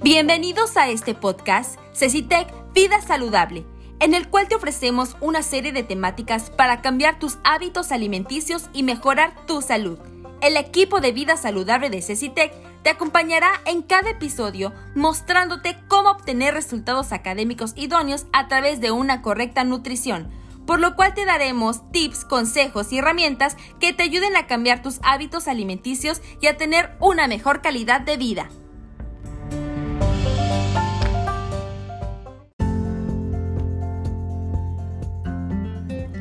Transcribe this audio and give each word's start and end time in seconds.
Bienvenidos 0.00 0.76
a 0.76 0.88
este 0.90 1.12
podcast, 1.12 1.76
Cecitec 1.92 2.46
Vida 2.72 3.00
Saludable, 3.00 3.66
en 3.98 4.14
el 4.14 4.28
cual 4.28 4.46
te 4.46 4.54
ofrecemos 4.54 5.16
una 5.20 5.42
serie 5.42 5.72
de 5.72 5.82
temáticas 5.82 6.50
para 6.50 6.82
cambiar 6.82 7.18
tus 7.18 7.38
hábitos 7.42 7.90
alimenticios 7.90 8.70
y 8.72 8.84
mejorar 8.84 9.34
tu 9.46 9.60
salud. 9.60 9.98
El 10.40 10.56
equipo 10.56 11.00
de 11.00 11.10
Vida 11.10 11.36
Saludable 11.36 11.90
de 11.90 12.00
Cecitec 12.00 12.54
te 12.84 12.90
acompañará 12.90 13.50
en 13.66 13.82
cada 13.82 14.10
episodio 14.10 14.72
mostrándote 14.94 15.76
cómo 15.88 16.10
obtener 16.10 16.54
resultados 16.54 17.10
académicos 17.10 17.72
idóneos 17.74 18.26
a 18.32 18.46
través 18.46 18.80
de 18.80 18.92
una 18.92 19.20
correcta 19.20 19.64
nutrición, 19.64 20.30
por 20.64 20.78
lo 20.78 20.94
cual 20.94 21.14
te 21.14 21.24
daremos 21.24 21.90
tips, 21.90 22.24
consejos 22.24 22.92
y 22.92 22.98
herramientas 22.98 23.56
que 23.80 23.92
te 23.92 24.04
ayuden 24.04 24.36
a 24.36 24.46
cambiar 24.46 24.80
tus 24.80 25.00
hábitos 25.02 25.48
alimenticios 25.48 26.22
y 26.40 26.46
a 26.46 26.56
tener 26.56 26.96
una 27.00 27.26
mejor 27.26 27.62
calidad 27.62 28.00
de 28.00 28.16
vida. 28.16 28.48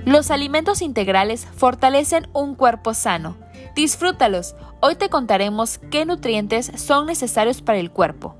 Los 0.07 0.31
alimentos 0.31 0.81
integrales 0.81 1.45
fortalecen 1.57 2.29
un 2.31 2.55
cuerpo 2.55 2.93
sano. 2.93 3.35
Disfrútalos. 3.75 4.55
Hoy 4.79 4.95
te 4.95 5.09
contaremos 5.09 5.79
qué 5.91 6.05
nutrientes 6.05 6.71
son 6.77 7.07
necesarios 7.07 7.61
para 7.61 7.79
el 7.79 7.91
cuerpo. 7.91 8.33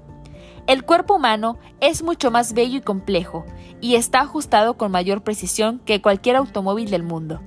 El 0.66 0.85
cuerpo 0.85 1.16
humano 1.16 1.57
es 1.81 2.03
mucho 2.03 2.31
más 2.31 2.53
bello 2.53 2.77
y 2.77 2.81
complejo 2.81 3.45
y 3.81 3.95
está 3.95 4.21
ajustado 4.21 4.77
con 4.77 4.93
mayor 4.93 5.26
precisión 5.26 5.80
que 5.84 6.02
cualquier 6.02 6.38
automóvil 6.38 6.90
del 6.90 7.03
mundo. 7.03 7.41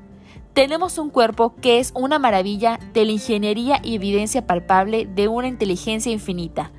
Tenemos 0.53 0.99
un 0.99 1.09
cuerpo 1.09 1.55
que 1.55 1.79
es 1.79 1.91
una 1.95 2.19
maravilla 2.19 2.79
de 2.93 3.07
la 3.07 3.13
ingeniería 3.13 3.81
y 3.83 3.95
evidencia 3.95 4.47
palpable 4.47 5.07
de 5.07 5.29
una 5.29 5.49
inteligencia 5.49 6.13
infinita. 6.13 6.73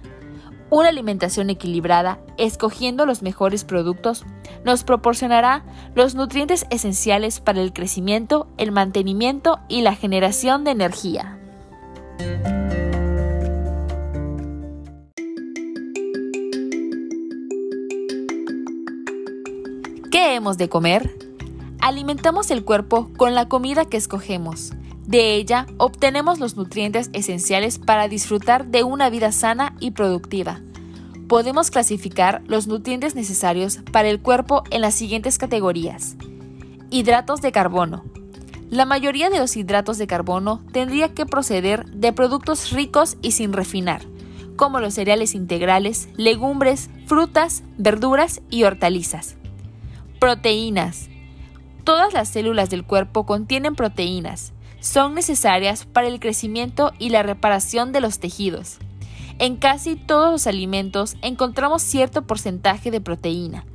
Una 0.71 0.87
alimentación 0.87 1.49
equilibrada, 1.49 2.19
escogiendo 2.37 3.05
los 3.05 3.21
mejores 3.21 3.65
productos, 3.65 4.23
nos 4.63 4.85
proporcionará 4.85 5.65
los 5.95 6.15
nutrientes 6.15 6.65
esenciales 6.69 7.41
para 7.41 7.59
el 7.59 7.73
crecimiento, 7.73 8.47
el 8.57 8.71
mantenimiento 8.71 9.59
y 9.67 9.81
la 9.81 9.95
generación 9.95 10.63
de 10.63 10.71
energía. 10.71 11.37
¿Qué 20.09 20.35
hemos 20.35 20.57
de 20.57 20.69
comer? 20.69 21.13
Alimentamos 21.81 22.49
el 22.49 22.63
cuerpo 22.63 23.09
con 23.17 23.35
la 23.35 23.49
comida 23.49 23.83
que 23.83 23.97
escogemos. 23.97 24.71
De 25.05 25.35
ella 25.35 25.65
obtenemos 25.77 26.39
los 26.39 26.55
nutrientes 26.55 27.09
esenciales 27.11 27.79
para 27.79 28.07
disfrutar 28.07 28.67
de 28.67 28.85
una 28.85 29.09
vida 29.09 29.33
sana 29.33 29.75
y 29.81 29.91
productiva. 29.91 30.61
Podemos 31.31 31.71
clasificar 31.71 32.43
los 32.47 32.67
nutrientes 32.67 33.15
necesarios 33.15 33.79
para 33.93 34.09
el 34.09 34.21
cuerpo 34.21 34.65
en 34.69 34.81
las 34.81 34.93
siguientes 34.93 35.37
categorías. 35.37 36.17
Hidratos 36.89 37.39
de 37.39 37.53
carbono. 37.53 38.03
La 38.69 38.83
mayoría 38.83 39.29
de 39.29 39.39
los 39.39 39.55
hidratos 39.55 39.97
de 39.97 40.07
carbono 40.07 40.61
tendría 40.73 41.13
que 41.13 41.25
proceder 41.25 41.85
de 41.85 42.11
productos 42.11 42.71
ricos 42.71 43.15
y 43.21 43.31
sin 43.31 43.53
refinar, 43.53 44.01
como 44.57 44.81
los 44.81 44.95
cereales 44.95 45.33
integrales, 45.33 46.09
legumbres, 46.17 46.89
frutas, 47.05 47.63
verduras 47.77 48.41
y 48.49 48.65
hortalizas. 48.65 49.37
Proteínas. 50.19 51.07
Todas 51.85 52.11
las 52.11 52.27
células 52.27 52.69
del 52.69 52.83
cuerpo 52.83 53.25
contienen 53.25 53.75
proteínas 53.75 54.51
son 54.81 55.13
necesarias 55.13 55.85
para 55.85 56.09
el 56.09 56.19
crecimiento 56.19 56.91
y 56.99 57.07
la 57.07 57.23
reparación 57.23 57.93
de 57.93 58.01
los 58.01 58.19
tejidos. 58.19 58.79
En 59.41 59.55
casi 59.55 59.95
todos 59.95 60.31
los 60.31 60.45
alimentos 60.45 61.17
encontramos 61.23 61.81
cierto 61.81 62.21
porcentaje 62.27 62.91
de 62.91 63.01
proteína. 63.01 63.65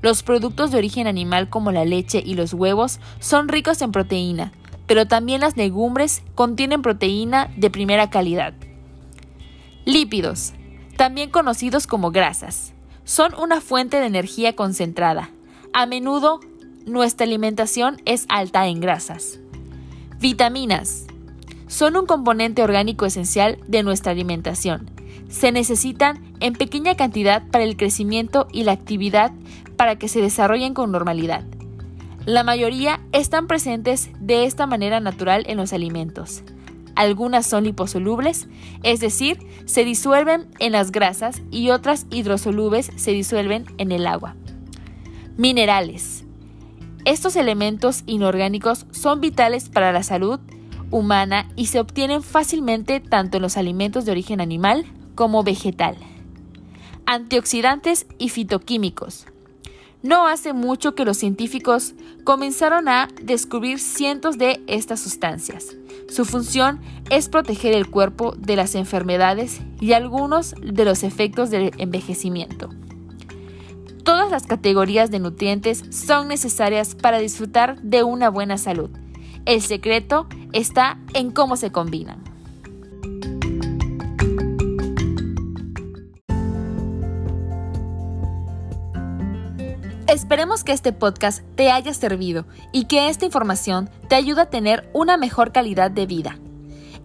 Los 0.00 0.22
productos 0.22 0.70
de 0.70 0.78
origen 0.78 1.06
animal 1.06 1.50
como 1.50 1.72
la 1.72 1.84
leche 1.84 2.22
y 2.24 2.36
los 2.36 2.54
huevos 2.54 3.00
son 3.18 3.48
ricos 3.48 3.82
en 3.82 3.92
proteína, 3.92 4.50
pero 4.86 5.06
también 5.06 5.42
las 5.42 5.58
legumbres 5.58 6.22
contienen 6.34 6.80
proteína 6.80 7.52
de 7.58 7.68
primera 7.68 8.08
calidad. 8.08 8.54
Lípidos, 9.84 10.54
también 10.96 11.28
conocidos 11.28 11.86
como 11.86 12.12
grasas, 12.12 12.72
son 13.04 13.34
una 13.34 13.60
fuente 13.60 14.00
de 14.00 14.06
energía 14.06 14.56
concentrada. 14.56 15.28
A 15.74 15.84
menudo 15.84 16.40
nuestra 16.86 17.26
alimentación 17.26 18.00
es 18.06 18.24
alta 18.30 18.68
en 18.68 18.80
grasas. 18.80 19.38
Vitaminas. 20.18 21.04
Son 21.66 21.94
un 21.98 22.06
componente 22.06 22.62
orgánico 22.62 23.04
esencial 23.04 23.58
de 23.68 23.82
nuestra 23.82 24.12
alimentación. 24.12 24.99
Se 25.30 25.52
necesitan 25.52 26.20
en 26.40 26.54
pequeña 26.54 26.96
cantidad 26.96 27.46
para 27.50 27.64
el 27.64 27.76
crecimiento 27.76 28.48
y 28.52 28.64
la 28.64 28.72
actividad 28.72 29.32
para 29.76 29.96
que 29.96 30.08
se 30.08 30.20
desarrollen 30.20 30.74
con 30.74 30.90
normalidad. 30.90 31.44
La 32.26 32.42
mayoría 32.42 33.00
están 33.12 33.46
presentes 33.46 34.10
de 34.20 34.44
esta 34.44 34.66
manera 34.66 35.00
natural 35.00 35.44
en 35.46 35.56
los 35.56 35.72
alimentos. 35.72 36.42
Algunas 36.96 37.46
son 37.46 37.64
liposolubles, 37.64 38.48
es 38.82 39.00
decir, 39.00 39.38
se 39.64 39.84
disuelven 39.84 40.48
en 40.58 40.72
las 40.72 40.92
grasas 40.92 41.40
y 41.50 41.70
otras 41.70 42.06
hidrosolubles 42.10 42.90
se 42.96 43.12
disuelven 43.12 43.64
en 43.78 43.92
el 43.92 44.06
agua. 44.06 44.34
Minerales. 45.38 46.24
Estos 47.06 47.36
elementos 47.36 48.02
inorgánicos 48.04 48.84
son 48.90 49.20
vitales 49.20 49.70
para 49.70 49.92
la 49.92 50.02
salud 50.02 50.40
humana 50.90 51.48
y 51.56 51.66
se 51.66 51.80
obtienen 51.80 52.22
fácilmente 52.22 53.00
tanto 53.00 53.38
en 53.38 53.42
los 53.44 53.56
alimentos 53.56 54.04
de 54.04 54.10
origen 54.10 54.40
animal 54.40 54.84
como 55.20 55.42
vegetal. 55.42 55.98
Antioxidantes 57.04 58.06
y 58.16 58.30
fitoquímicos. 58.30 59.26
No 60.02 60.26
hace 60.26 60.54
mucho 60.54 60.94
que 60.94 61.04
los 61.04 61.18
científicos 61.18 61.92
comenzaron 62.24 62.88
a 62.88 63.06
descubrir 63.20 63.80
cientos 63.80 64.38
de 64.38 64.64
estas 64.66 65.00
sustancias. 65.00 65.76
Su 66.08 66.24
función 66.24 66.80
es 67.10 67.28
proteger 67.28 67.74
el 67.74 67.90
cuerpo 67.90 68.34
de 68.38 68.56
las 68.56 68.74
enfermedades 68.74 69.60
y 69.78 69.92
algunos 69.92 70.54
de 70.58 70.86
los 70.86 71.02
efectos 71.02 71.50
del 71.50 71.72
envejecimiento. 71.76 72.70
Todas 74.02 74.30
las 74.30 74.46
categorías 74.46 75.10
de 75.10 75.18
nutrientes 75.18 75.84
son 75.90 76.28
necesarias 76.28 76.94
para 76.94 77.18
disfrutar 77.18 77.78
de 77.82 78.04
una 78.04 78.30
buena 78.30 78.56
salud. 78.56 78.88
El 79.44 79.60
secreto 79.60 80.28
está 80.54 80.98
en 81.12 81.30
cómo 81.30 81.56
se 81.56 81.70
combinan. 81.70 82.29
Esperemos 90.10 90.64
que 90.64 90.72
este 90.72 90.92
podcast 90.92 91.44
te 91.54 91.70
haya 91.70 91.94
servido 91.94 92.44
y 92.72 92.86
que 92.86 93.08
esta 93.08 93.26
información 93.26 93.88
te 94.08 94.16
ayude 94.16 94.40
a 94.40 94.50
tener 94.50 94.90
una 94.92 95.16
mejor 95.16 95.52
calidad 95.52 95.88
de 95.88 96.06
vida. 96.06 96.36